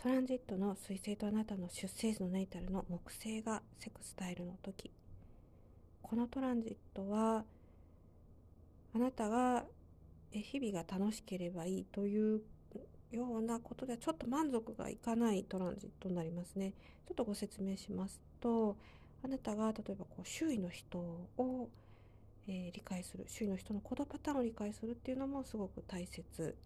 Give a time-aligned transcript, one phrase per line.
[0.00, 4.92] トランジットの水星とあなたの出生図のネイタルの木星がセクスタイルの時
[6.02, 7.42] このトランジットは
[8.94, 9.64] あなたが
[10.30, 12.40] 日々が楽しければいいという
[13.10, 16.74] ようなことではちょっと満足がいかないトランジットになりますね。
[17.08, 18.76] ちょっとご説明しますと
[19.24, 21.68] あなたが例えばこう周囲の人を、
[22.46, 26.56] えー、理解する周囲の人の行動パターンを理解するっていうのもすごく大切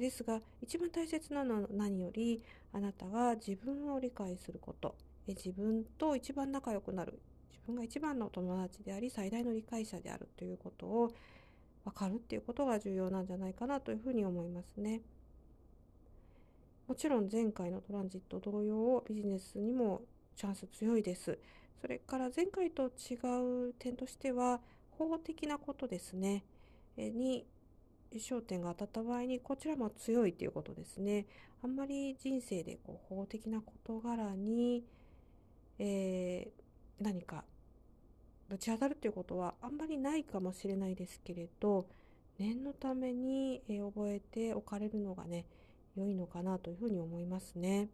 [0.00, 4.94] ですが一番大切なのは何よりあなたが自分を理解すること
[5.26, 7.18] 自分と一番仲良くなる
[7.50, 11.12] 自分が一番の友達であり最大の理解者であるということを
[11.84, 15.00] 分かるっていうことが重要なんじゃないかなというふうに思いますね。
[16.86, 20.02] もちろん前回のトランジット同様ビジネスにも
[20.36, 21.38] チャンス強いです。
[21.80, 23.14] それから前回と違
[23.68, 26.44] う点としては法的なことですね。
[26.96, 27.46] に
[28.18, 31.26] 焦点が当たった場合にこちらも強いということですね。
[31.62, 34.84] あんまり人生でこう法的な事柄に、
[35.78, 37.44] えー、何か
[38.48, 41.86] ぶち当たるということはあんまりないかもしれないですけれど
[42.38, 45.46] 念のために、え、覚えておかれるのがね
[45.96, 47.88] 良いのかなというふうに思いますね。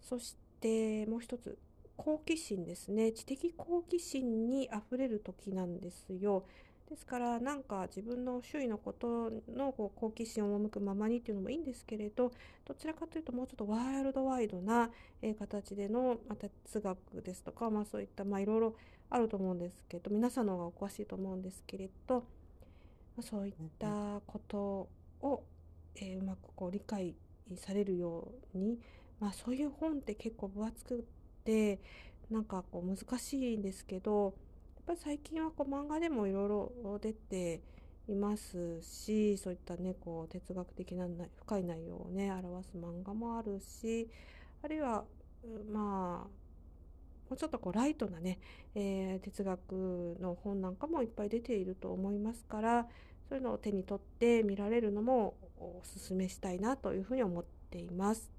[0.00, 1.58] そしてもう一つ
[1.96, 6.44] 好奇心ですね知的好奇心にあふれる時なんですよ。
[6.88, 12.30] ですからなんか自分の周囲のことのこう好奇心を赴くままにっていうのもいいんですけれど
[12.64, 14.90] どちらかというともうちょっとワイルドワイドな、
[15.38, 18.74] 形での、哲学ですとか、まあ、そういったいろいろ
[19.10, 22.24] あると思うんですけど皆さんの方がお詳しいと思うんですけれど、
[23.16, 24.88] まそういったこと
[25.22, 25.42] を、
[26.20, 27.14] うまくこう理解
[27.56, 28.78] されるように、
[29.18, 31.04] まあ、そういう本って結構分厚く
[31.44, 31.80] て
[32.30, 34.34] なんかこう難しいんですけど
[34.86, 37.60] ぱり最近はこう漫画でもいろいろ出て
[38.08, 41.06] いますしそういったねこう哲学的な
[41.40, 44.08] 深い内容をね表す漫画もあるし
[44.62, 45.04] あるいは
[45.72, 46.28] まあ
[47.28, 48.38] もうちょっとこうライトなね、
[48.76, 52.86] えー、哲学の本なんかもいっぱい出ていると思いますから
[53.28, 58.30] そういうのを手に取って見られるのもおすすめしたいなというふうに思っています。